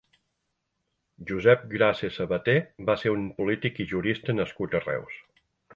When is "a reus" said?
4.81-5.25